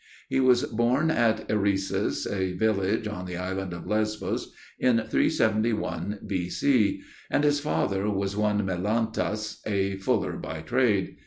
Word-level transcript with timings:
He 0.29 0.39
was 0.39 0.63
born 0.63 1.11
at 1.11 1.47
Eresus, 1.47 2.25
a 2.25 2.53
village 2.53 3.07
on 3.07 3.27
the 3.27 3.37
island 3.37 3.71
of 3.71 3.85
Lesbos, 3.85 4.51
in 4.79 4.95
371 4.97 6.21
B.C., 6.25 7.01
and 7.29 7.43
his 7.43 7.59
father 7.59 8.09
was 8.09 8.35
one 8.35 8.65
Melantas, 8.65 9.61
a 9.67 9.97
fuller 9.97 10.37
by 10.37 10.61
trade. 10.61 11.17